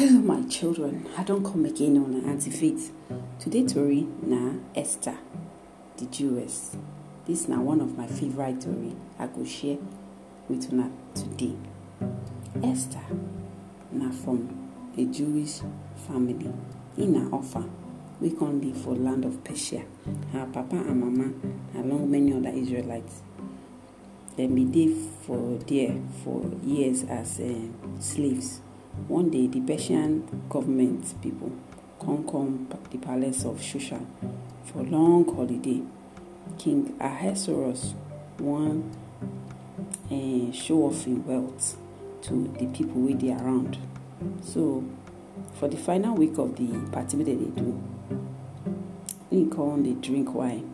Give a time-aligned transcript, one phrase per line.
[0.00, 1.06] Hello, my children.
[1.18, 2.90] I don't come again on Auntie Faith.
[3.38, 5.18] Today, Tori, na Esther,
[5.98, 6.74] the Jewess.
[7.26, 9.76] This na one of my favorite story I go share
[10.48, 11.52] with una today.
[12.64, 13.04] Esther,
[13.92, 14.48] na from
[14.96, 15.60] a Jewish
[16.08, 16.50] family
[16.96, 17.64] in a offer.
[18.22, 19.84] We come live for land of Persia.
[20.32, 21.30] Her papa and mama,
[21.78, 23.20] along many other Israelites,
[24.38, 24.94] dem be dey
[25.26, 27.68] for there for years as uh,
[28.00, 28.62] slaves.
[29.08, 31.52] One day, the Persian government people
[32.00, 34.06] come the palace of Shushan
[34.64, 35.82] for a long holiday.
[36.58, 37.94] King Ahasuerus
[38.38, 38.90] wan
[40.10, 41.76] uh, show off his wealth
[42.22, 43.78] to the people with dey around.
[44.42, 44.84] So,
[45.54, 47.82] for the final week of the party dem dey do,
[49.30, 50.68] he come dey drink wine,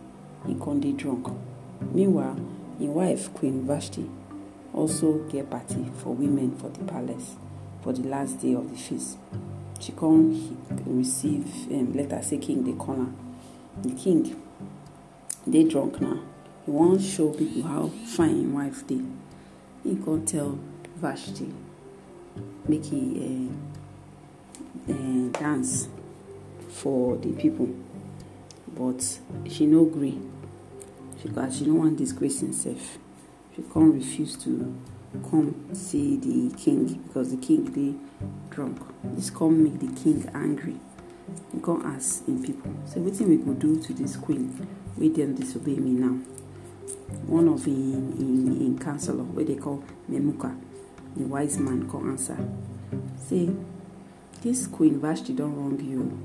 [0.46, 1.28] he come dey drunk.
[1.92, 2.40] Meanwhile,
[2.78, 4.08] his wife Queen Vashti
[4.72, 7.36] also get party for women for the palace.
[7.86, 9.16] For the last day of the feast.
[9.78, 13.06] She come receive um, letter say king dey call.
[13.80, 14.42] The king
[15.48, 16.18] dey drunk now.
[16.64, 19.02] He wan show people how fine wife dey.
[19.84, 20.58] He come tell
[20.96, 21.46] Vashti
[22.66, 23.52] make he
[24.88, 25.86] uh, uh, dance
[26.68, 27.68] for the people,
[28.76, 30.18] but she no agree.
[31.22, 32.98] She she no want disgrace himself.
[33.54, 34.74] She come refuse to
[35.30, 37.94] come see the king because the king dey
[38.50, 38.78] drunk.
[39.04, 40.76] This come make the king angry.
[41.52, 44.66] He come ask him people say wetin we go do to this queen?
[44.96, 46.18] Wey dem disobey me now.
[47.26, 50.56] One of him in him councillor wey dey call memuka
[51.16, 52.36] the wise man come answer.
[53.18, 53.50] Say
[54.42, 56.18] this queen vashti don wrong you.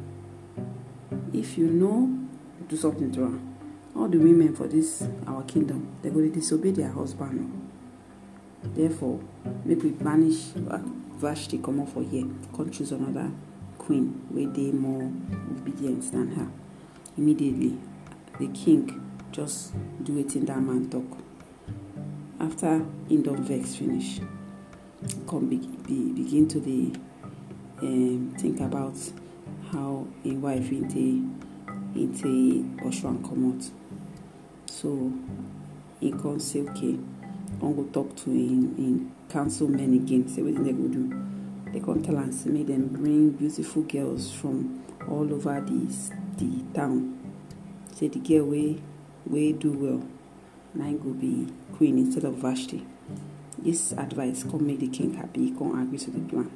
[1.34, 2.18] If you know
[2.68, 3.56] do something to am
[3.96, 7.61] all the women for this our kingdom they go disobey their husband
[8.64, 9.20] therefore
[9.66, 10.52] make we banish
[11.18, 12.26] vashti comot for here.
[12.56, 13.32] Come choose another
[13.78, 15.12] queen wey dey more
[15.52, 16.48] obedient than her.
[17.18, 17.78] Immediately
[18.40, 21.18] the king just do wetin dat man talk.
[22.40, 24.20] After him don vex finish
[25.28, 26.92] come be, be, begin to dey
[27.82, 28.96] um, think about
[29.72, 31.42] how him wife him take
[31.96, 33.62] him
[34.66, 35.12] so
[36.00, 36.98] he come say okay
[37.60, 41.72] come go talk to him him council men again say wetin dem go do.
[41.72, 45.88] Dem come tell am say make dem bring beautiful girls from all over the
[46.38, 47.18] the town.
[47.96, 48.78] Say the girl wey
[49.26, 50.04] wey do well
[50.74, 51.48] na im go be
[51.78, 52.86] queen instead of vashti.
[53.58, 55.52] This advice come make the king happy.
[55.52, 56.52] Come agree to the plan.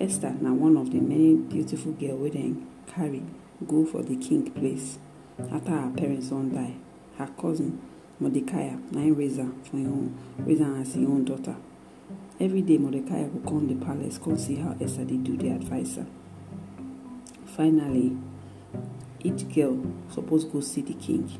[0.00, 2.54] Esther na one of the many beautiful girl wey
[2.86, 3.22] carry
[3.66, 4.98] go for the king place
[5.50, 6.74] after her parents don die.
[7.18, 7.80] Her cousin
[8.22, 10.14] mordecai im raise for im own
[10.46, 11.56] raise as im own daughter.
[12.40, 16.06] Every day mordecai go come the palace come see how esther did do the adviser
[17.56, 18.16] finally
[19.22, 19.78] each girl
[20.10, 21.30] suppose go see the king.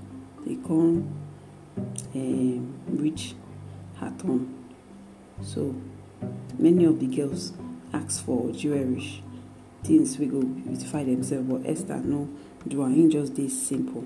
[0.46, 1.08] They come
[2.14, 3.34] um, reach
[3.96, 4.54] her turn.
[5.40, 5.74] So
[6.58, 7.52] many of the girls
[7.92, 9.22] ask for jewelry
[9.82, 12.28] things wey go beautify themselves but esther no
[12.68, 14.04] do im just this simple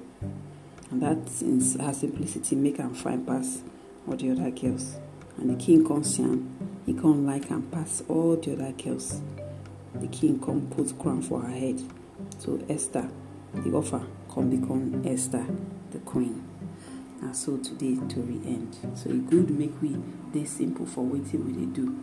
[0.90, 3.62] and that her simplicity make am fine pass
[4.06, 4.96] all the other girls.
[5.36, 9.20] And the king come see am he come like am pass all the other girls.
[9.94, 11.82] The king come put crown for her head.
[12.38, 13.08] So esther
[13.54, 14.02] the offer
[14.32, 15.44] come become esther
[15.90, 16.42] the queen.
[17.22, 18.76] And so today tori end.
[18.94, 19.96] So e good make we
[20.32, 21.98] dey simple for wetin we dey do.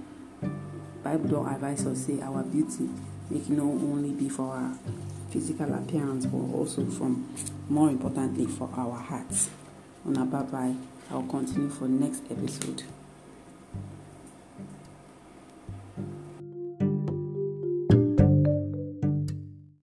[1.03, 2.89] Bible don advise us say our beauty
[3.29, 4.77] make no only be for our
[5.33, 7.27] physical appearance but also from
[7.69, 9.49] more importantly for our hearts.
[10.05, 10.75] Una bye bye
[11.09, 12.83] i will continue for next episode